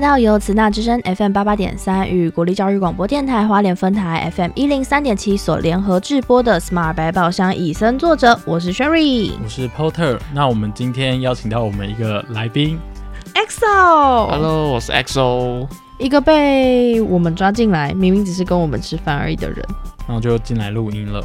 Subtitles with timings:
[0.00, 10.18] 回到由慈纳之声 FM 八八点三与国立教育广播电台花莲分台 FM 一零三点七所联合制播的 Smart 百宝箱以身作者，我是 Sherry，我是 Porter。
[10.32, 12.78] 那我们今天邀请到我们一个来宾
[13.34, 14.30] ，EXO。
[14.30, 15.68] Hello，我是 EXO。
[15.98, 19.62] 一个被我们抓进来，明明只是跟我们吃饭而已的人，
[20.06, 21.22] 然后就进来录音了。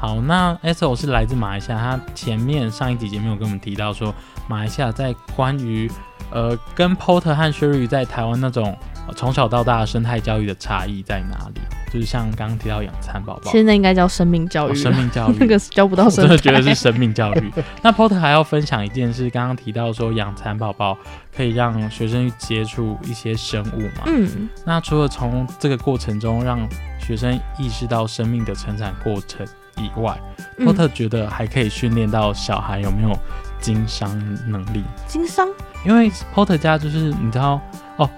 [0.00, 4.12] 好，那 EXO 是来自马来西亚，他前面上一集节目有跟我们提到说，
[4.48, 5.88] 马来西亚在关于
[6.34, 8.76] 呃，跟 Porter 和 Sherry 在台湾那种
[9.16, 11.60] 从小到大的生态教育的差异在哪里？
[11.92, 14.74] 就是像刚刚提到养蚕宝宝，其实那应该叫生命教育。
[14.74, 17.52] 生命教育 那个教不到生，真的觉得是生命教育。
[17.82, 20.98] 那 Porter 还要分享一件事，刚刚提到说养蚕宝宝
[21.36, 24.02] 可以让学生去接触一些生物嘛？
[24.06, 24.48] 嗯。
[24.66, 29.46] 那除了从这个过程中让学生意识到生命的成长过程
[29.76, 30.20] 以外
[30.58, 33.16] ，Porter 觉得还可以训练到小孩有没有
[33.60, 34.10] 经商
[34.50, 34.82] 能力？
[35.06, 35.48] 经商？
[35.84, 37.60] 因为 Porter 家就是你知道
[37.96, 38.08] 哦，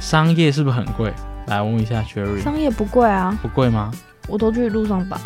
[0.00, 1.12] 商业是不是很贵？
[1.46, 3.36] 来问一下 Cherry，商业不贵啊？
[3.42, 3.92] 不贵吗？
[4.28, 5.20] 我都去路上拔，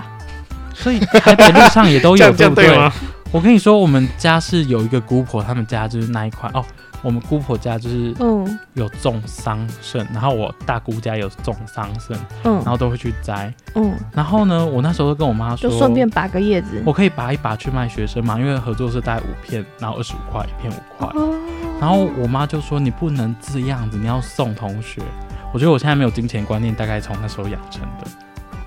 [0.75, 2.91] 所以台北路上也都有， 对不对？
[3.31, 6.65] 我跟你说，我们家是有一个姑婆，他们家就是那一块哦。
[7.01, 21.09] 我们姑婆家就是嗯有种桑葚，然后我大姑家有种桑葚，嗯，然后都会去摘，嗯，然后呢，我那时候跟我妈说，就顺便拔个叶子，我可以拔一拔去卖学生嘛，因为合作社大概五片，然后二十五块一片五块，
[21.81, 25.01] 然后我妈就说你不能这样子，你要送同学。
[25.53, 28.11] 我觉得我现在没有金钱观念，大概从那时候养成的。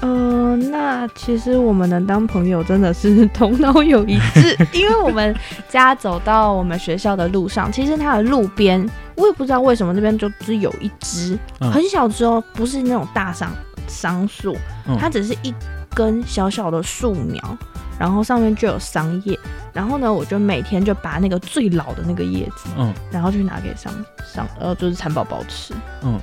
[0.04, 4.58] 嗯，那其实我们能当朋友，真的是头脑有一致。
[4.74, 5.36] 因为我们
[5.70, 8.84] 家走到我们学校的路上，其实它的路边，
[9.16, 13.52] 我也不知道为什么那边就只有一只很小只哦，不是那种大桑
[13.88, 14.58] 桑树，
[15.00, 15.54] 它只是一
[15.94, 17.58] 根小小的树苗，
[18.02, 19.38] 然后上面就有桑叶。
[19.72, 23.94] 然后呢，我就每天就拔那个最老的那个叶子，嗯，然后去拿给桑
[24.26, 26.20] 桑，呃，就是蚕宝宝吃，嗯。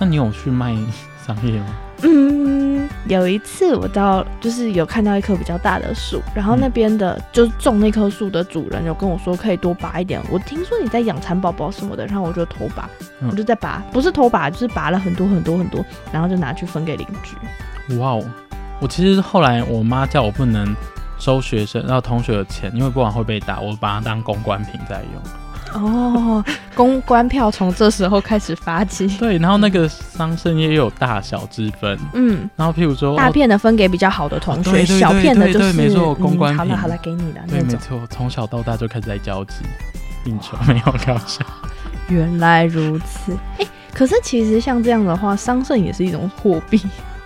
[0.00, 0.76] 那你有去卖
[1.24, 1.66] 桑叶吗？
[2.02, 10.20] 嗯，有一次我到就是有看到一棵比较大的树，然后那边的就是种那棵树的主人有跟我说可以多拔一点。
[10.28, 12.90] 我听说你在养蚕宝宝什么的，然后我就偷拔，
[13.30, 17.96] 我就在拔，不是偷拔，就是拔了很多很多很多，然后就拿去分给邻居。
[17.98, 18.24] 哇哦！
[18.80, 20.74] 我其实后来我妈叫我不能
[21.22, 25.22] 收学生然后同学的钱，因为不然会被打，我把它当公关品在用。
[25.72, 26.44] 哦，
[26.74, 29.06] 公关票从这时候开始发起。
[29.18, 31.96] 对，然后那个桑葚也有大小之分。
[32.14, 37.40] 嗯，然后譬如说大片的分给比较好的同学，小片的就是没错，公关好了好了，给你的。
[37.48, 39.54] 对，没错，从小到大就开始在交集
[40.24, 41.44] 应酬，没有搞笑。
[42.08, 46.82] 原来如此，哎，可是其实像这样的话，桑葚也是一种货币。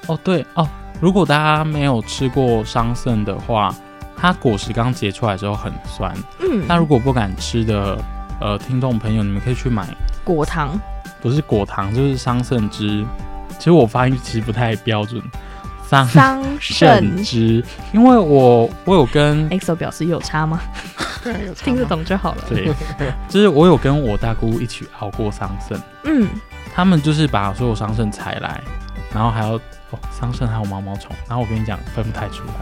[0.06, 0.68] 哦，对哦，
[1.00, 3.74] 如果大家没有吃过桑葚的话，
[4.16, 6.14] 它果实刚结出来的时候很酸。
[6.40, 7.98] 嗯，那如果不敢吃的。
[8.38, 9.88] 呃，听众朋友，你们可以去买
[10.22, 10.78] 果糖，
[11.22, 13.02] 不是果糖，就是桑葚汁。
[13.58, 15.22] 其实我发音其实不太标准，
[15.82, 20.60] 桑桑葚汁，因为我我有跟 EXO 表示 有差吗？
[21.64, 22.44] 听得懂就好了。
[22.46, 22.70] 对，
[23.26, 26.28] 就是我有跟我大姑一起熬过桑葚，嗯，
[26.74, 28.60] 他们就是把所有桑葚采来，
[29.16, 32.54] 然后还要哦，桑葚还有毛毛虫，然后我跟你讲分不太出来，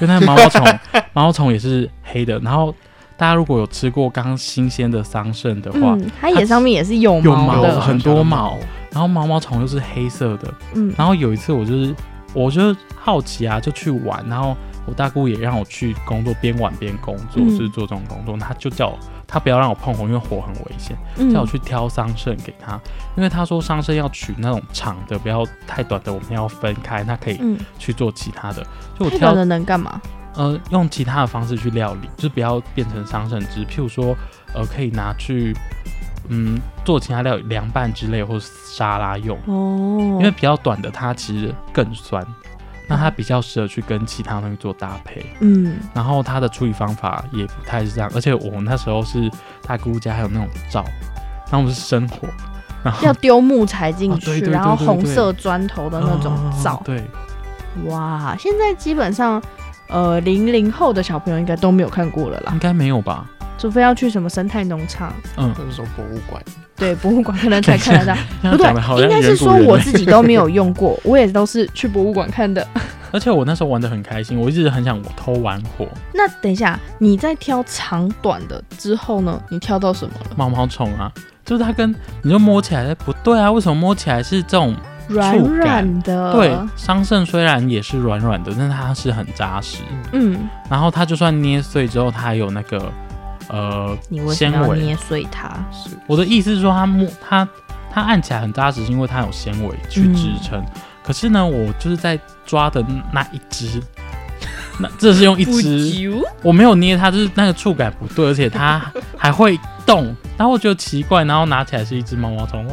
[0.00, 0.64] 因为那毛毛虫
[1.12, 2.74] 毛毛虫也是黑的，然后。
[3.20, 8.56] 大家如果有吃过刚新鲜的桑葚的话，它也上面也是有毛的，很多毛，
[8.92, 10.54] 然后毛毛虫又是黑色的。
[10.76, 11.92] 嗯，然后有一次我就是，
[12.32, 18.36] 我就好奇啊，就去玩，然后我大姑也让我去工作，边玩边工作，就是做这种工作。
[18.36, 18.96] 他就叫
[19.28, 20.96] 他不要让我碰火，因为火很危险，
[21.30, 22.80] 叫我去挑桑葚给他，
[23.14, 27.38] 因为他说桑葚要取那种长的，不要太短的，我们要分开，他可以
[27.78, 28.66] 去做其他的。
[28.98, 30.00] 就我挑的能干嘛？
[30.34, 33.66] 呃，用其他的方式去料理，就是不要变成桑葚汁。
[33.66, 34.16] 譬如说，
[34.54, 35.52] 呃，可以拿去，
[36.28, 39.36] 嗯，做其他料理，凉拌之类，或是沙拉用。
[39.46, 39.98] 哦。
[39.98, 42.24] 因为比较短的，它其实更酸，
[42.88, 45.24] 那它比较适合去跟其他东西做搭配。
[45.40, 45.76] 嗯。
[45.94, 49.30] 然后它的处理方法也不太是这样，而且我那时候是
[49.62, 50.82] 大姑家还有那种灶，
[51.44, 52.26] 然后我们是生火，
[52.82, 56.82] 然后要丢木材进去，然后红色砖头的那种灶。
[56.84, 57.04] 对。
[57.84, 59.40] 哇，现在基本上。
[59.90, 63.24] 呃，零零后的小朋友应该都没有看过了啦，应该没有吧？
[63.56, 66.42] 除非要去什么生态农场，嗯，或者说博物馆，
[66.78, 68.14] 对，博物馆可能才看得到。
[68.50, 72.66] 不对，应该是说我自己都没有用过， 我也都是去博物馆看的。
[73.10, 75.86] 而且我那时候玩的很开心，我一直很想偷玩火。
[76.12, 79.40] 那等一下，你在挑长短的之后呢？
[79.48, 80.30] 你挑到什么了？
[80.36, 81.10] 毛毛虫啊，
[81.44, 83.50] 就是它跟你就摸起来不对啊？
[83.50, 84.74] 为什么摸起来是这种？
[85.08, 89.78] 软软的，对，桑葚虽然也是软软的，但它是很扎实。
[90.12, 90.38] 嗯，
[90.68, 92.92] 然后它就算捏碎之后，它还有那个
[93.48, 93.96] 呃
[94.32, 94.78] 纤维。
[94.78, 95.48] 捏碎它？
[95.72, 97.48] 是我的意思是说，它摸它
[97.90, 100.64] 它按起来很扎实，是因为它有纤维去支撑。
[101.02, 103.82] 可是呢，我就是在抓的那一只，
[104.78, 108.80] 那这是用一只，我没有捏它，就是那个触感不对，而且它
[109.16, 112.66] 还会动，然后我觉得奇怪，然后拿起来是一只毛毛虫，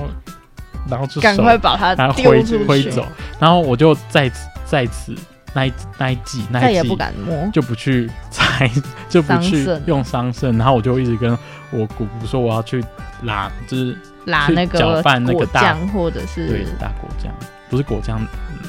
[0.90, 3.08] 然后就赶快把它挥挥走，
[3.40, 5.16] 然后我就再次再次
[5.54, 8.12] 那一那一季那一季不敢摸，就不去
[8.58, 8.72] 踩，
[9.10, 11.38] 就不去用桑葚，然后我就一直跟
[11.72, 12.84] 我姑姑说我要去
[13.24, 17.32] 拉，就是拉那个搅拌那个大或者是对大果酱。
[17.70, 18.22] 不是果酱，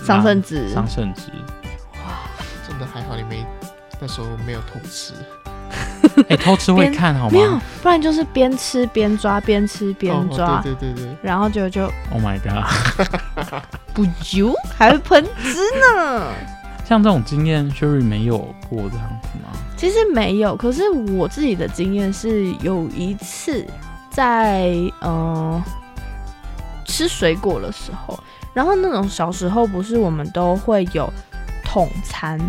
[0.02, 1.30] 桑葚汁，桑葚汁。
[2.04, 2.28] 哇，
[2.66, 3.44] 真的还好你没
[4.00, 5.12] 那时候没有偷吃。
[6.28, 7.30] 哎，偷吃会看好吗？
[7.32, 10.62] 没有，不然就是边吃边抓，边吃边抓。
[10.62, 11.04] 对对对。
[11.20, 12.64] 然后就就， Oh my god！
[13.92, 16.32] 不就还会喷汁呢？
[16.84, 18.38] 像这种经验，Sherry 没有
[18.70, 19.15] 过这样？
[19.76, 23.64] 其实没有，可是我自己的经验是有一次
[24.10, 25.62] 在嗯
[26.84, 28.18] 吃水果的时候。
[28.54, 31.12] 然后那种小时候不是我们都会有
[31.62, 32.40] 统餐，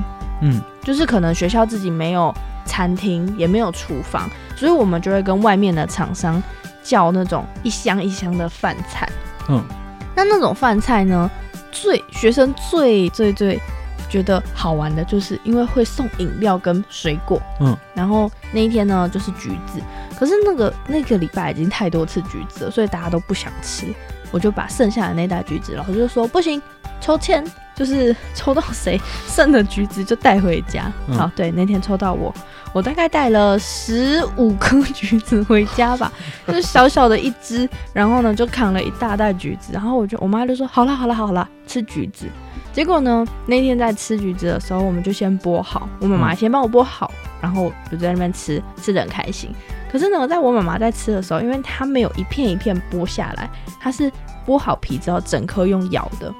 [0.42, 2.34] 嗯，就是可能学校自己没有
[2.66, 6.42] 餐厅，也没有厨房，所以我们就会跟外面的厂商
[6.82, 9.10] 叫那种一箱一箱的饭菜，
[9.50, 9.62] 嗯，
[10.16, 11.30] 那那种饭菜呢，
[11.74, 13.60] 最学生最最最
[14.09, 19.81] 觉得好玩的就是因为会送饮料跟水果，嗯，然后那一天呢就是橘子，
[20.18, 23.88] 可是那个那个礼拜已经太多次橘子了，所以大家都不想吃。
[24.30, 26.62] 我就把剩下的那袋橘子，老师就说不行，
[27.00, 27.44] 抽签。
[27.77, 30.92] 就是抽到谁剩的橘子就带回家。
[31.09, 32.33] 好，对，那天抽到我，
[32.74, 36.12] 我大概带了十五颗橘子回家吧，
[36.48, 42.28] 就是小小的一只，然后呢就扛了一大袋橘子，然后我就我妈就说好了好了好了，吃橘子。
[42.74, 47.12] 结果呢那天在吃橘子的时候，我们就先剥好，我妈妈先帮我剥好，
[47.42, 49.50] 然后就在那边吃，吃的很开心。
[49.92, 53.50] 可是呢，在我妈妈在吃的时候，因为她没有一片一片剥下来，
[53.80, 54.12] 她是
[54.46, 56.31] 剥好皮之后整颗用咬的。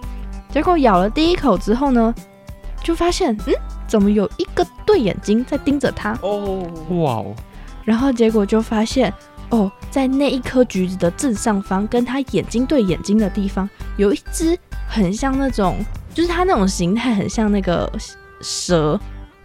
[0.52, 2.14] 结果咬了第一口之后呢，
[2.84, 3.56] 就发现，嗯，
[3.88, 6.18] 怎么有一个对眼睛在盯着他？
[6.22, 7.36] 哦，哇哦！
[7.84, 9.14] 然后结果就发现，
[9.50, 14.58] 哦，在那一颗橘子的正上方，跟他眼睛对眼睛的地方，有一只
[14.88, 15.78] 很像那种，
[16.14, 17.92] 就是它那种形态很像那个
[18.42, 19.00] 蛇。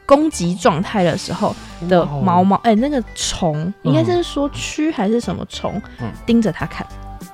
[0.05, 1.55] 攻击状态的时候
[1.89, 5.81] 的毛毛，哎，那个虫应该是说蛆还是什么虫，
[6.27, 6.87] 盯着他看，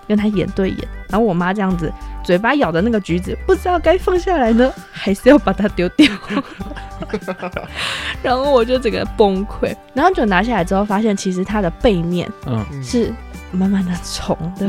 [0.09, 0.89] 跟他眼对眼。
[1.09, 1.93] 然后我妈这样子，
[2.25, 6.07] 嘴巴咬的那个橘子，不知道该放下来呢， 还是要把它丢掉。
[8.23, 9.75] 然后我就整个崩溃。
[9.95, 13.13] 然后就拿下来之后，发现其实它的背面，嗯，是
[13.53, 14.67] 满满的虫的，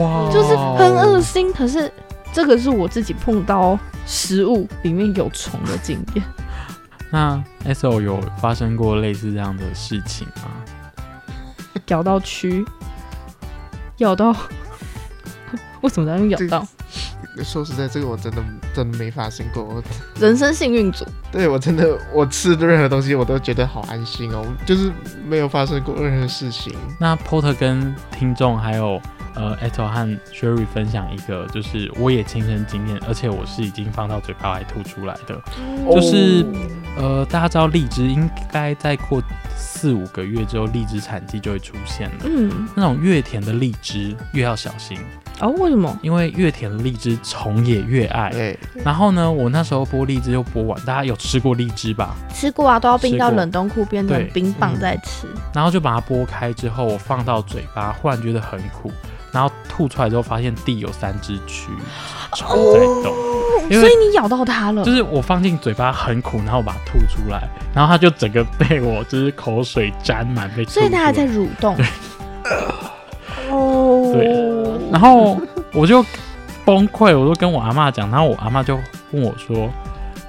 [0.00, 1.52] 哇，就是很恶心。
[1.52, 1.92] 可是
[2.32, 6.24] 这个是我自己碰到食物里面有虫的经验。
[7.12, 10.50] 那 S O 有发生过类似这样的事情吗？
[11.86, 12.66] 咬到蛆，
[13.98, 14.34] 咬到，
[15.82, 16.66] 为什么要用咬到？
[17.44, 18.42] 说实在，这个我真的
[18.74, 19.82] 真的没发生过。
[20.18, 24.90] 人生幸运组，对我真的，我吃的任何东西我都觉得好安心哦，就是
[25.26, 26.74] 没有发生过任何事情。
[26.98, 29.00] 那 Porter 跟听众还有。
[29.38, 35.38] 呃，Eto 和 Sherry 分享一个，就是我也亲身经验，而且我是已经放到嘴巴还吐出来的。
[35.92, 36.42] 就是
[36.96, 39.22] 呃，大家知道荔枝应该再过
[39.54, 42.24] 四五个月之后，荔枝产季就会出现了。
[42.24, 44.98] 嗯，那种越甜的荔枝越要小心
[45.40, 45.48] 哦。
[45.58, 45.98] 为什么？
[46.02, 48.30] 因为越甜的荔枝虫也越爱。
[48.30, 48.58] 对。
[48.84, 52.14] 然后呢，我那时候剥荔枝又剥完，大家有吃过荔枝吧？
[52.32, 55.26] 吃过啊，都要冰到冷冻库变成冰棒再吃。
[55.54, 58.90] 然后就把它剥开之后，我放到嘴巴，忽然觉得很苦。
[59.32, 61.66] 然后吐出来之后，发现地有三只蛆
[62.34, 63.14] 虫在动，
[63.80, 64.82] 所以你咬到它了。
[64.82, 71.76] 就是我放进嘴巴很苦，然后把它吐出来，然后它就整个被我就是口水沾满，被所以它还在蠕动。
[73.50, 74.24] 哦，对，
[74.90, 75.40] 然后
[75.72, 76.04] 我就
[76.64, 78.78] 崩溃，我就跟我阿妈讲，然后我阿妈就
[79.12, 79.70] 问我说。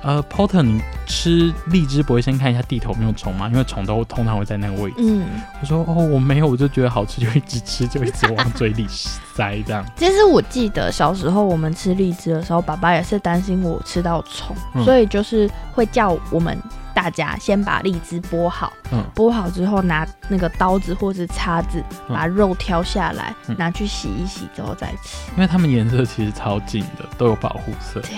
[0.04, 3.50] 呃，Potter，你吃荔枝不会先看一下地头没有虫吗？
[3.50, 4.98] 因为虫都通常会在那个位置。
[5.00, 5.26] 嗯，
[5.60, 9.84] 我说哦，我没有，我就觉得好吃，就一直吃，就一直往嘴里塞这样。
[9.98, 16.58] 其实我记得小时候我们吃荔枝的时候，爸爸也是担心我吃到虫，所以就是会叫我们
[16.98, 18.74] 大家先把荔枝剥好。
[18.92, 25.30] 嗯，剥好之后拿那个刀子或是叉子把肉挑下来，拿去洗一洗之后再吃。
[25.36, 28.01] 因为它们颜色其实超近的，都有保护色。
[28.01, 28.10] 对。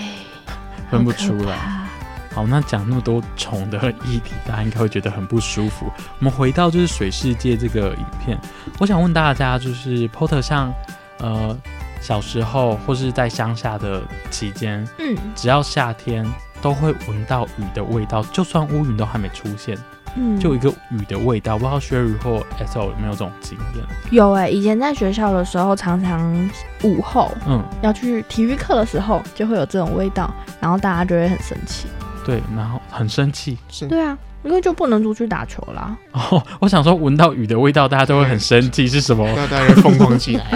[0.90, 1.58] 分不出来。
[2.34, 5.92] 好，那讲那么多虫的议题，大家应该会觉得很不舒服。
[6.18, 8.38] 我们回到就是水世界这个影片，
[8.78, 10.72] 我想问大家，就是 Porter 像
[11.18, 11.54] 呃
[12.00, 16.24] 小时候或是在乡下的期间，嗯，只要夏天
[16.62, 19.76] 都会闻到雨的味道，就算乌云都还没出现，
[20.16, 21.58] 嗯，就一个雨的味道。
[21.58, 23.84] 不知道 Sherry 或 SO 有没有这种经验？
[24.10, 26.50] 有哎，以前在学校的时候，常常
[26.82, 31.86] 午后，嗯，要去体育课的时候，就会有这种味道，然后大家就会很生气。
[32.24, 33.58] 对，然后很生气。
[33.88, 34.16] 对啊。
[34.42, 35.96] 因为就不能出去打球啦。
[36.12, 39.26] 哦，我想说闻到雨的味道，大家都会很生气，是什么？
[39.50, 40.46] 大家疯狂起来，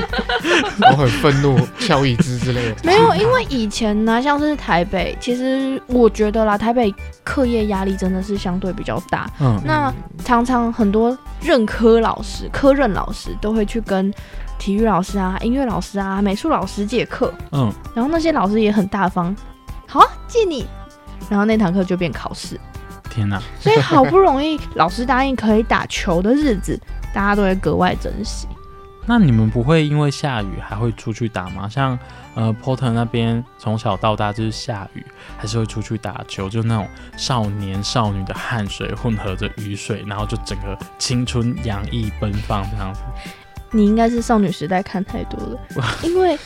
[0.91, 2.77] 我很愤怒，翘椅子之类的。
[2.83, 9.31] 没有，因为以前呢，像是台北，其实我觉得啦，台北课业压力真的是相对比较大。
[9.41, 9.61] 嗯。
[9.65, 9.93] 那
[10.25, 14.13] 常常很多任科老师、科任老师都会去跟
[14.59, 17.33] 体育老师啊、音乐老师啊、美术老师借课。
[17.53, 17.71] 嗯。
[17.95, 19.35] 然后那些老师也很大方，
[19.87, 20.67] 好啊，借你。
[21.29, 22.59] 然后那堂课就变考试。
[23.15, 23.41] 天呐！
[23.61, 26.79] 所以好不容易老师答应可以打球的日子，
[27.15, 28.49] 大家都会格外珍惜。
[29.07, 31.69] 那你们不会因为下雨还会出去打吗？
[31.69, 31.97] 像
[32.35, 35.05] 呃，Porter 那边从小到大就是下雨，
[35.37, 43.01] 还是会出去打球，就那种少年少女的汗水混合着雨水，然后就整个青春洋溢奔放这样子。
[43.71, 45.61] 你应该是少女时代看太多了，
[46.03, 46.37] 因为。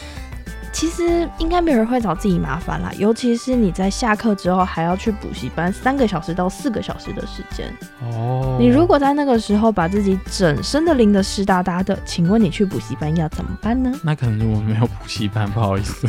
[0.79, 7.67] 其实应该没有人会找自己麻烦啦，尤其是你在下课之后还要去补习班，三个小时到四个小时的时间。
[8.01, 13.93] 哦，你如果在那个时候把自己整身的淋得湿哒哒的，请问你去补习班要怎么办呢？
[14.05, 16.07] 那可能我们没有补习班，不好意思，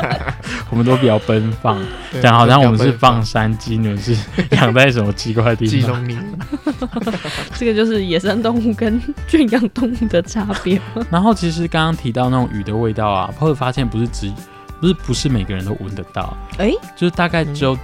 [0.72, 1.78] 我们都比较奔放，
[2.22, 4.16] 讲好像我们是放山鸡，你们是
[4.52, 6.02] 养在什么奇怪的地方？
[7.58, 10.80] 这个就是野生动物跟圈养动物的差别。
[11.10, 13.97] 然后其实刚刚提到那种雨的味道啊，或者发现不。
[13.98, 14.32] 不是只
[14.80, 17.76] 不是不是每个人都闻得到，哎，就是大概只有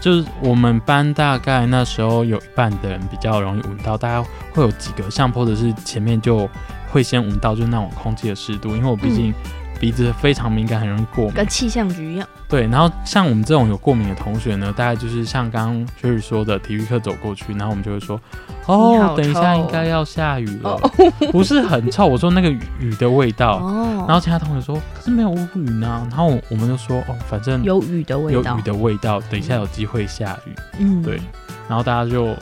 [0.00, 6.48] 就是我们班大概那时候有一半的人比较容易闻到，大概会有几个像或者是前面就
[6.90, 9.34] 会先闻到，就是那种空气的湿度，因为我毕竟。
[9.80, 12.26] 鼻子非常敏感，很容易过敏，跟气象局一样。
[12.48, 18.18] 对，然后像我们这种有过敏的同学呢，大概就是像刚刚 Jerry 说的，体育课走过去，然后我们就会说
[18.66, 20.78] ：“哦，等一下应该要下雨了。”
[21.30, 23.58] 不是很臭，我说那个雨的味道。
[23.58, 24.04] 哦。
[24.08, 31.20] 然后其他同学说：“可是没有乌云呢。”然后我们就说：“哦，反正有雨的味道，有雨的味道，等一下有机会下雨。”嗯，对。
[31.68, 32.34] 然后大家就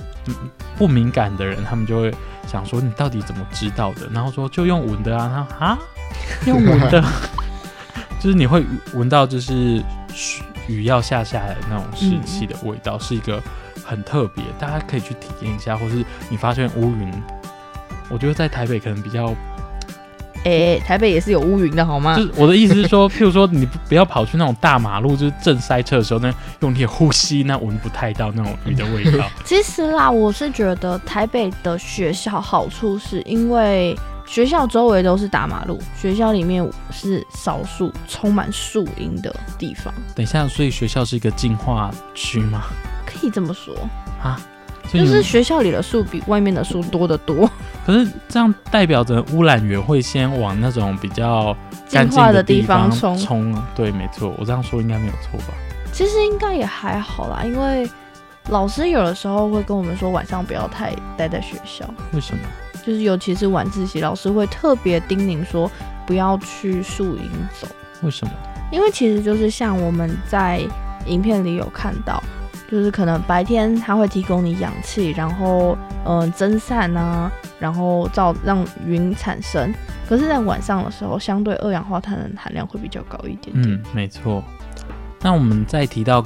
[0.79, 2.15] 不敏感的人，他们就会
[2.47, 5.79] 想说：“你到底怎么知道的？”然后说：“就用闻的啊。”他啊。
[6.47, 7.03] 用我的，
[8.21, 9.83] 就是你会闻到，就是
[10.69, 13.43] 雨要下下来的那种湿气的味道，是一个
[13.85, 17.13] 很特别，大家可以去体验一下，或是你发现乌云，
[18.09, 19.35] 我觉得在台北可能比较，
[20.45, 22.17] 哎，台北也是有乌云的好吗？
[22.17, 29.29] 就是我的意思是说，譬如说你不要跑去那种大马路，就是正塞车的时候，那用力呼吸，那闻不太到那种雨的味道。
[29.45, 33.97] 其实啦，我是觉得台北的学校好处是因为。
[34.27, 39.95] 学校周围都是大马路，学校里面是少数充满树荫的地方。
[40.15, 42.65] 等一下，所以学校是一个净化区吗？
[43.07, 43.75] 可以这么说
[44.21, 44.39] 啊，
[44.93, 47.49] 就是学校里的树比外面的树多得多。
[47.87, 51.57] 可是这样代表着污染源会先往那种比较
[51.87, 53.17] 净化的地方冲。
[53.17, 55.55] 冲，对，没错，我这样说应该没有错吧？
[55.93, 57.89] 其实应该也还好啦，因为
[58.49, 61.89] 老师有的时候会跟我们说晚上不要太待在学校。
[62.13, 62.43] 为什么？
[62.87, 65.69] 就是尤其是晚自习，老师会特别叮咛说
[66.07, 67.29] 不要去树荫
[67.61, 67.67] 走。
[68.03, 68.33] 为什么？
[68.71, 70.61] 因为其实就是像我们在
[71.07, 72.23] 影片里有看到，
[72.71, 79.75] 就是可能白天它会提供你氧气，然后嗯蒸散啊，然后造让云产生。
[80.09, 83.75] 可是，在晚上的时候，相对二氧化碳的含量会比较高一点点。
[83.75, 84.41] 嗯，没错。
[85.21, 86.25] 那我们再提到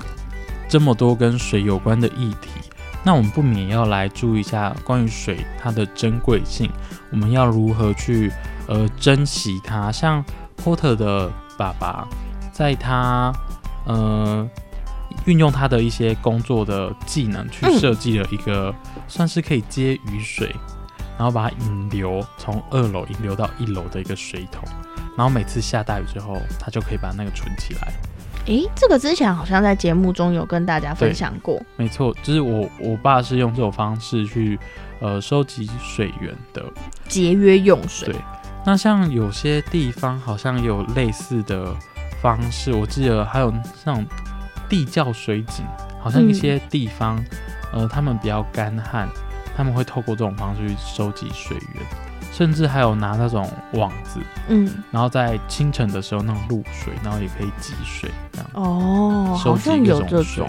[0.69, 2.60] 这么多跟水有关的议题。
[3.03, 6.71] 那我们不免要来注意一下关于水它的珍贵性，
[7.11, 8.31] 我们要如何去
[8.69, 9.91] 呃珍惜它？
[9.91, 10.25] 像
[10.57, 12.07] Porter 的爸爸，
[12.53, 13.33] 在他
[13.87, 14.47] 呃
[15.25, 18.75] 运用他的一些工作的技能去设计了一个
[19.09, 20.55] 算是可以接雨水，
[21.17, 24.63] 然后把它引流从二楼引流到一楼的一个水桶，
[25.17, 27.93] 然后每次下大雨之后，他就可以把那个存起来。
[28.51, 31.63] 诶，这个之前好像在节目中有跟大家分享过。
[31.77, 34.59] 没错，就是我我爸是用这种方式去
[34.99, 36.61] 呃收集水源的，
[37.07, 38.09] 节约用水。
[38.09, 38.17] 对，
[38.67, 41.73] 那像有些地方好像有类似的
[42.21, 43.55] 方式，我记得还有
[43.85, 44.05] 那种
[44.69, 45.65] 地窖水井，
[46.03, 47.25] 好像一些地方
[47.73, 49.09] 呃他们比较干旱，
[49.57, 52.10] 他们会透过这种方式去收集水源。
[52.33, 58.51] 甚至还有拿那种网子，嗯，然后在清晨的时候那种露水，然后也可以积水，这样。
[58.55, 60.49] 哦，好像有这种。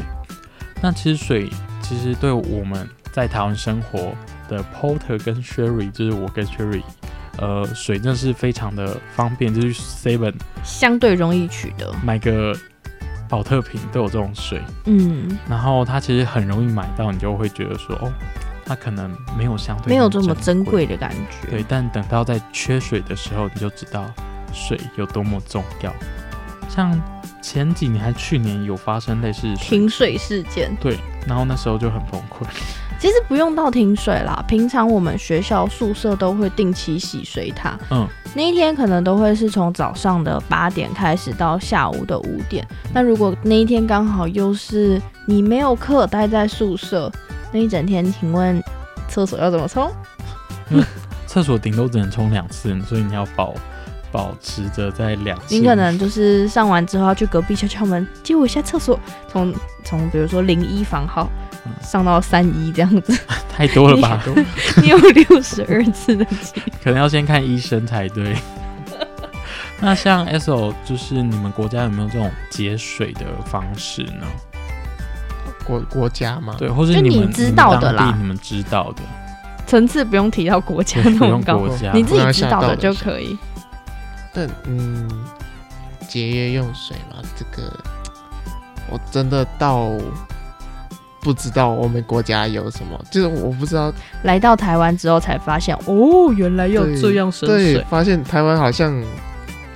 [0.81, 1.49] 那其实水
[1.81, 4.13] 其实对我们在台湾生活
[4.47, 6.81] 的 Porter 跟 Sherry，就是我跟 Sherry，
[7.37, 12.55] 呃，水真的是非常的方便，就是 Seven 相对容易取得，买个
[13.29, 18.11] 保特瓶都有这种水，嗯，然后它其实很容易买到，你就会觉得说哦。
[18.65, 21.49] 它可能没有相对没有这么珍贵的感觉。
[21.49, 24.05] 对，但等到在缺水的时候，你就知道
[24.53, 25.93] 水有多么重要。
[26.69, 26.99] 像
[27.41, 32.45] 前几年还去年有发生类似 停水事件，对，然后那时候就很崩溃。
[32.99, 37.75] 其实不用到停水啦，平常我们学校宿舍都会定期洗水塔。
[37.89, 42.63] 嗯，那一天可能都会是从早上的八点开始到下午的五点。
[42.93, 47.11] 那如果那一天刚好又是你没有课待在宿舍，
[47.51, 48.63] 那一整天，请问
[49.07, 49.91] 厕所要怎么冲？
[51.27, 53.53] 厕所顶多只能冲两次，所以你要保
[54.11, 55.37] 保持着在两。
[55.49, 58.99] 你可能就是上完之后要去隔壁敲敲门，借我一下厕所。
[59.29, 59.53] 从
[59.83, 61.29] 从比如说零一房号。
[61.83, 63.15] 上到三一这样子，
[63.47, 64.19] 太多了吧？
[64.81, 68.35] 你有六十二次的机，可能要先看医生才对。
[69.79, 74.25] 那像 S O，就是你们国家有没有这种节水的方式呢？
[75.65, 76.55] 国国家吗？
[76.57, 79.01] 对，或者你们知道的啦，你们知道的
[79.65, 81.61] 层次不用提到国家那么高，
[81.93, 83.37] 你自己知道的就可以。
[84.33, 85.09] 但嗯，
[86.07, 87.71] 节约用水嘛，这个
[88.89, 89.91] 我真的到。
[91.23, 93.93] 不知道我们国家有什么，就是我不知道。
[94.23, 97.75] 来到台湾之后才发现，哦，原来要这样省水。
[97.75, 98.91] 对，发现台湾好像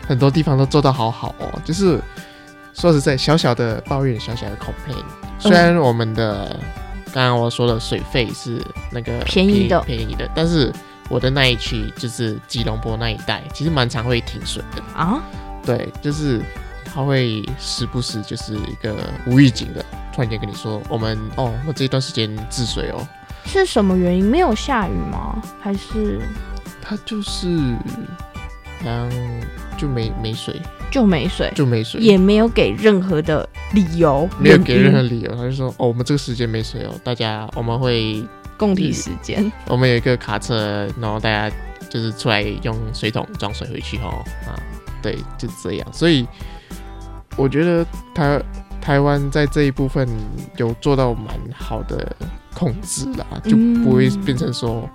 [0.07, 1.47] 很多地方都做到好好哦。
[1.63, 2.01] 就是
[2.73, 5.03] 说实在，小小的抱怨，小小的 complain。
[5.39, 6.59] 虽然我们的
[7.13, 8.61] 刚刚我说的水费是
[8.91, 10.71] 那个便宜的，便宜的，但是
[11.09, 15.21] 我的那一区就是吉隆坡那一带，其实蛮常会停水的啊。
[15.63, 16.41] 对，就是
[16.83, 19.83] 它会时不时就是一个无预警的。
[20.13, 23.05] 突然间跟你说，我们哦，我这一段时间治水哦，
[23.45, 24.23] 是什么原因？
[24.23, 25.41] 没有下雨吗？
[25.59, 26.21] 还是
[26.81, 27.75] 它就是
[28.79, 29.11] 好像
[29.77, 30.61] 就没没水，
[30.91, 38.23] 就没水，就没水，也没有给任何的理由，没有给任何理由，他就说哦，我们这个时间没水哦，大家我们会
[38.57, 41.53] 共体时间， 我们有一个卡车，然后大家
[41.89, 44.55] 就是出来用水桶装水回去哦，啊，
[45.01, 46.25] 对，就这样，所以
[47.35, 48.41] 我觉得台。
[48.81, 50.07] 台湾在这一部分
[50.57, 52.15] 有做到蛮好的
[52.53, 54.87] 控制啦，就不会变成说，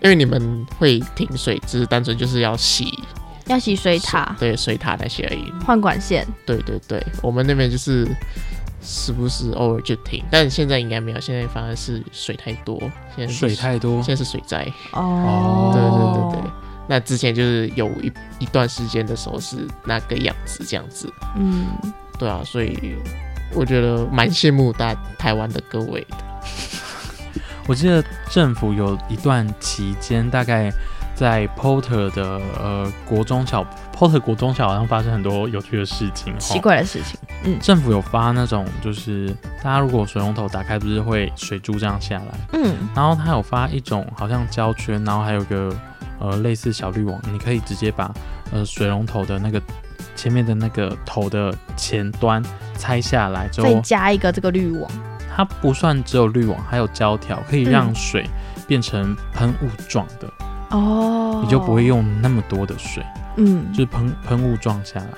[0.00, 2.86] 因为你们会停水，只是单纯就是要洗，
[3.46, 6.26] 要洗水塔，对水塔那些而已，换管线。
[6.44, 8.06] 对对对，我们那边就是
[8.82, 12.78] 时不时偶尔就停，但现在应该没有，现在反而是水太多，
[13.16, 14.66] 现在水太多，现在是水灾。
[14.92, 16.50] 哦，对对对对，
[16.88, 21.12] 那之前就是有一一段时间的时候是那个样子，这样子。
[21.36, 21.66] 嗯，
[22.18, 22.96] 对啊，所以。
[23.54, 26.16] 我觉得蛮羡慕大台湾的各位的。
[27.68, 30.68] 我记得政府有一段期间，大概
[31.16, 37.18] 在 Porter 的呃国中小，Porter 国中小好像发生很多有趣的事情，奇怪的事情。
[37.44, 42.38] 嗯，政府有发那种，就是大家如果水龙头打开，不是会水珠这样下来？
[42.52, 45.74] 嗯，然后他有发一种好像胶圈，然后还有个
[46.20, 48.14] 呃类似小滤网，你可以直接把
[48.52, 49.60] 呃水龙头的那个。
[50.14, 52.42] 前面的那个头的前端
[52.78, 54.90] 拆下来之后，再加一个这个滤网。
[55.34, 58.26] 它不算只有滤网，还有胶条，可以让水
[58.66, 60.32] 变成喷雾状的。
[60.76, 63.04] 哦，你就不会用那么多的水。
[63.36, 65.08] 嗯，就是喷喷雾状下来。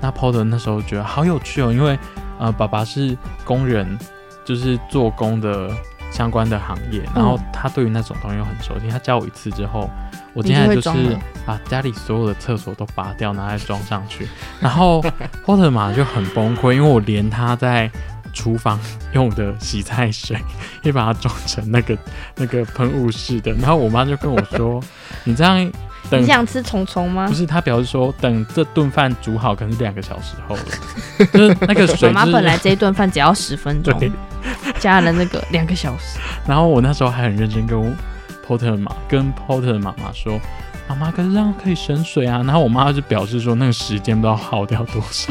[0.00, 1.98] 那 Porter 那时候觉得好有趣哦，因为
[2.38, 3.98] 呃，爸爸是工人，
[4.44, 5.70] 就是做工的
[6.10, 8.88] 相关的行业，然后他对于那种东西又很熟悉。
[8.88, 9.90] 他教我一次之后。
[10.34, 14.28] 我接下来就是把家里所有的厕所都拔掉，拿来装上去。
[14.60, 15.02] 然后
[15.44, 17.90] Porter 马就很崩溃，因为我连他在
[18.38, 18.78] 厨房
[19.12, 20.38] 用的洗菜水
[20.84, 21.98] 也把它装成那个
[22.36, 23.52] 那个喷雾式的。
[23.54, 24.80] 然后我妈就跟我说
[25.24, 25.58] ：“你这样
[26.08, 31.26] 等，你想吃虫虫吗？”不是，她表示说等这顿饭煮好，可能是两个小时后了。
[31.32, 34.00] 就是那个水，妈本来这一顿饭只要十分钟，
[34.78, 36.18] 加了那个两个小时。
[36.46, 37.90] 然后我那时候还很认真跟我。
[38.46, 40.40] Porter 妈跟 Porter 的妈妈说
[40.88, 45.30] ：“妈妈，可是这样可以省水啊。”然后我妈就表示说：“那个时间不知道耗掉多少。”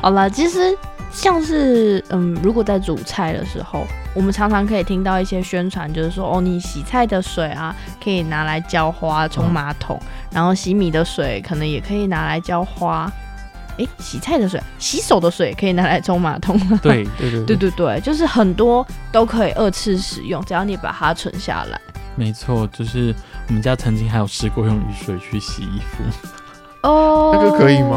[0.00, 0.78] 好了，其实
[1.14, 9.96] 像是嗯，如果在煮菜的时候，我们常常可以听到一些宣传，就是说哦，你洗菜的水啊，可以拿来浇花、冲马桶；
[10.30, 13.10] 然后洗米的水可能也可以拿来浇花。
[13.78, 16.58] 哎，洗菜的水、洗手的水可以拿来冲马桶。
[16.82, 21.80] 对对对对对对，就是很多都可以二次使用，只要你把它存下来。
[22.16, 23.14] 没错，就是
[23.48, 26.04] 我们家曾经还有试过用雨水去洗衣服，
[26.84, 27.96] 哦，那个可以吗？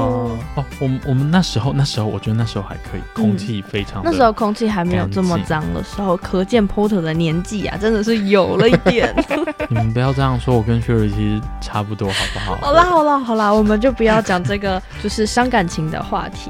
[0.55, 9.13] 哦，我们我们那时候那时候我觉得那时候还可以，空气非常，那时候空气还没有这么脏的时候，可见 Porter 的年纪啊，真的是有了一点。
[9.69, 12.55] 你们不要这样说，我跟雪儿其实差不多，好不好？
[12.61, 16.49] 好啦好啦好啦，我们就不要讲这个就是伤感情的话题。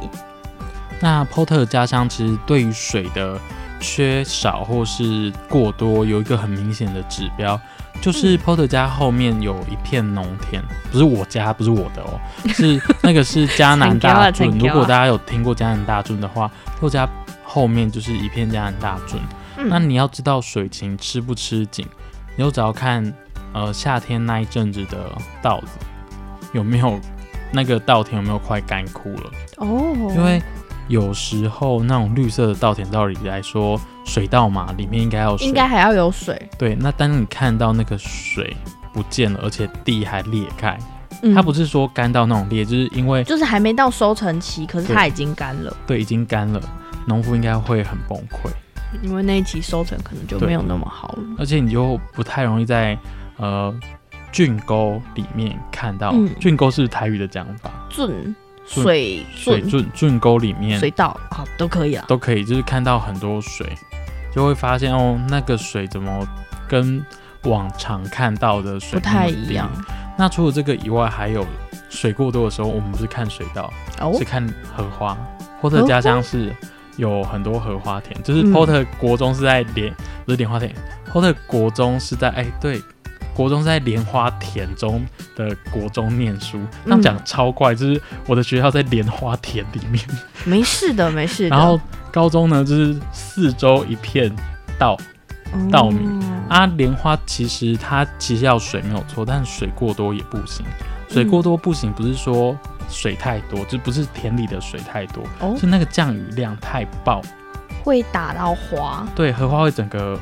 [1.00, 3.38] 那 Porter 家乡其实对于水的。
[3.80, 7.62] 缺少或是过多，有一个很明显的指标，
[8.02, 12.20] 就是 Porter 家后面有一片农田，不是我家，不是我的哦，
[12.54, 14.50] 是那个是加南大圳。
[14.58, 17.10] 如果大家有听过加南大圳的话，Porter 家
[17.44, 19.20] 后面就是一片加南大圳。
[19.70, 21.86] 那你要知道水情吃不吃紧，
[22.36, 23.14] 你就只要看
[23.54, 25.68] 呃夏天那一阵子的稻子
[26.54, 27.00] 有没有
[27.52, 30.42] 那个稻田有没有快干枯了哦，因为。
[30.90, 33.78] 有时候那种绿色的稻田，道理来说，
[34.08, 36.42] 水稻嘛，里面应该要水，应该还要有水。
[36.58, 38.56] 对，那当你看到那个水
[38.94, 40.76] 不见了，而且地还裂开，
[41.36, 45.76] 它不是说干到那种裂，就是因为就是还没到收成期，可是它已经干了。
[45.86, 46.62] 对，已经干了，
[47.06, 48.50] 农夫应该会很崩溃，
[49.04, 51.24] 因为那一期收成可能就没有那么好了。
[51.38, 52.98] 而且你就不太容易在
[53.36, 53.78] 呃
[54.32, 58.34] 菌沟里面看到，菌沟是台语的讲法，菌。
[58.70, 59.90] 水水圳。
[59.94, 63.66] 圳沟里面水稻啊都可以啊，都可以，就是看到很多水，
[64.38, 66.24] 就会发现哦，那个水怎么
[66.68, 67.04] 跟
[67.46, 69.68] 往常看到的水不太一样？
[70.16, 71.44] 那除了这个以外，还有
[71.90, 73.74] 水过多的时候，我们不是看水稻，
[74.16, 75.18] 是看荷花。
[75.60, 76.56] 波特家乡是
[76.98, 79.92] 有很多荷花田，就是波特国中是在莲，
[80.24, 80.72] 不是莲花田，
[81.12, 82.80] 波特国中是在哎对。
[83.38, 90.04] 国中在莲花田中的国中念书，他们讲超怪，就是我的学校在莲花田里面。
[90.44, 91.50] 没事的，没事的。
[91.50, 91.80] 然后
[92.12, 94.36] 高中呢，就是四周一片
[94.80, 94.98] 稻
[95.72, 96.66] 稻米啊。
[96.66, 100.66] 莲花其实它其实要水没有错，但是水过多也不行。
[101.08, 102.58] 水过多不行，不是说
[102.90, 105.24] 水太多，就不是田里的水太多，
[105.56, 107.22] 是那个降雨量太爆，
[107.84, 109.08] 会打到花。
[109.16, 110.20] 对，荷花会整个。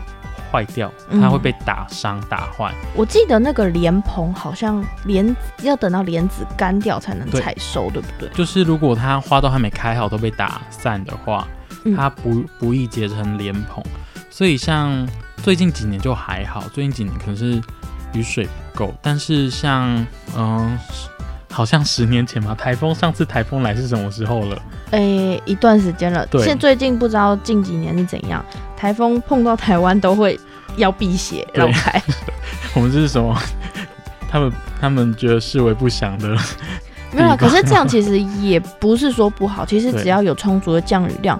[0.56, 0.89] 坏掉，
[1.20, 2.74] 它会被打伤、打坏。
[2.96, 8.30] 我记得那个莲蓬好像莲要等到莲子干掉才能采收，对不对？
[8.30, 11.46] 就是如果它花都还没开好都被打散的话，
[11.98, 13.84] 它不不易结成莲蓬。
[14.30, 15.06] 所以像
[15.38, 17.62] 最近几年就还好，最近几年可能是
[18.13, 18.96] 雨水不够。
[19.02, 20.80] 但是像嗯，
[21.52, 24.62] 好像十年前嘛，台风上次台风来是什么时候了？
[24.91, 26.26] 诶，一段时间了。
[26.28, 28.44] 对现最近不知道近几年是怎样。
[28.77, 30.39] 台风碰到台湾都会
[30.77, 32.01] 要避邪绕开。
[32.75, 33.38] 我们这是什么？
[34.29, 36.35] 他们他们觉得视为不祥的。
[37.13, 39.65] 没有，可是这样其实也不是说不好。
[39.65, 41.39] 其实只要有充足的降雨量，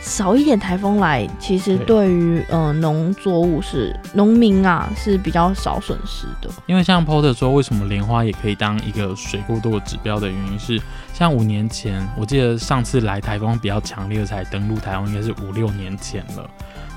[0.00, 6.48] 少一点台风来，其实对于呃农作物是农民啊是比较少损失的。
[6.64, 10.80] 因为像 Porter 说，为什么莲花也可以当一个水过多的指标的原因是，
[11.12, 16.48] 像五年前，我记得上次来台风比较强烈的才登陆台湾，应该是五六年前了。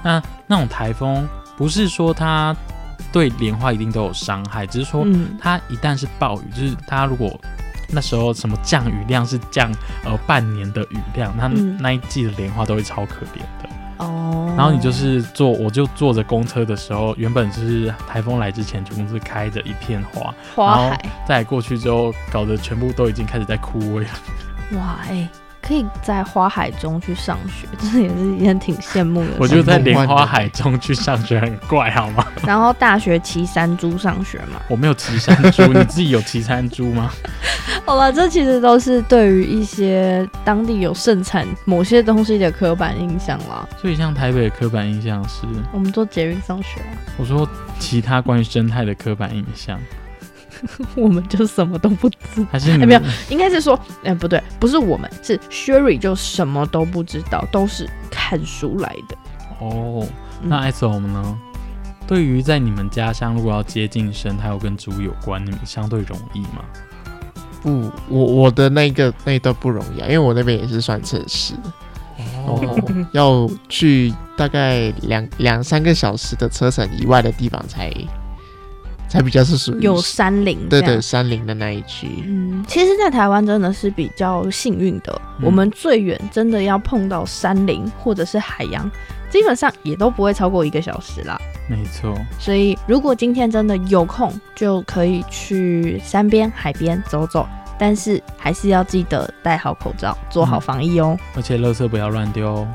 [0.04, 2.56] 那那种台风不是说它
[3.12, 5.06] 对莲花一定都有伤害，只是说
[5.40, 7.40] 它一旦是暴雨，就是它如果
[7.90, 9.72] 那时候什么降雨量是降
[10.04, 11.48] 呃半年的雨量，那
[11.80, 14.54] 那一季的莲花都会超可怜的哦。
[14.58, 24.10] 然后你就是坐，我就坐着公车的时候，原本是台风来之前，全部是开着一片花，花海，再过去之后，搞得全部都已经开始在枯萎了。
[24.80, 25.30] 哇哎。
[25.66, 29.30] 可以在花海中去上学，这也是一件挺羡慕的。
[29.40, 32.28] 我觉得在莲花海中去上学很怪，好吗？
[32.46, 34.60] 然后大学骑山猪上学嘛？
[34.68, 37.10] 我没有骑山猪，你自己有骑山猪吗？
[37.86, 43.66] 好吧，这其实都是对于一些当地有盛产某些东西的刻板印象啦。
[43.82, 46.82] 所以像台北的刻板印象是，我们做捷运上学。
[47.18, 47.48] 我说
[47.80, 49.80] 其他关于生态的刻板印象。
[50.96, 53.02] 我们就什么都不知，还是没有？
[53.30, 59.18] 应该是说，哎，不对，不是我们，是 Sherry 就什么都不知道，都是看书来的。
[59.60, 60.08] 哦，
[60.42, 61.38] 那 S O 呢？
[62.08, 66.64] 对于在你们家乡，如果要接近生态又跟植物有关，你们相对容易吗？
[67.62, 71.54] 不，我我的那个那段不容易啊，因为我那边也是算城市，
[72.46, 72.60] 哦，
[73.14, 77.92] 要去大概两两三个小时的车程以外的地方才。
[79.14, 82.08] 才比较是属于有山林，对对，山林的那一区。
[82.26, 88.90] 嗯，其实，在台湾真的是比较幸运的，我们最远真的要碰到山林或者是海洋，
[89.30, 91.40] 基本上也都不会超过一个小时啦。
[91.70, 92.18] 没错。
[92.40, 97.48] 所以，如果今天真的有空，就可以去山边、海边走走，
[97.78, 101.16] 但是还是要记得戴好口罩，做好防疫哦。
[101.36, 102.68] 而且，垃圾不要乱丢哦。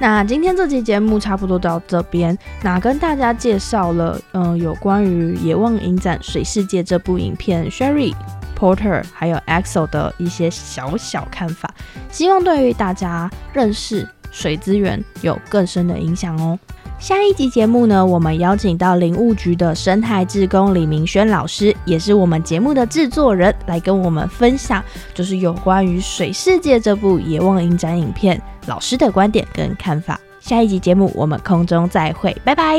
[0.00, 8.14] 那今天这期节目差不多到这边，那跟大家介绍了，嗯，有关于《野望影展水世界》这部影片，Sherry
[8.58, 11.70] Porter 还有 Axel 的一些小小看法，
[12.10, 16.58] 希望对于大家认识水资源有更深的影响哦。
[17.00, 24.84] 下一集节目呢，我们邀请到林务局的生态志工李明轩老师，也是我们节目的制作人，来跟我们分享，
[25.14, 30.20] 就是有关于《水世界》这部野望影展影片老师的观点跟看法。
[30.40, 32.78] 下一集节目我们空中再会，拜拜，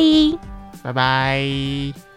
[0.83, 2.10] 拜拜。